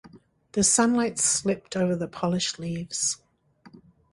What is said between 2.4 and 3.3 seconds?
leaves.